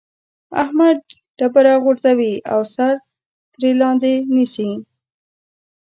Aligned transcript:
احمد 0.61 0.97
ډبره 1.37 1.73
غورځوي 1.83 2.33
او 2.51 2.59
سر 2.75 2.93
ترې 3.51 3.71
لاندې 3.81 4.13
نيسي. 4.33 4.69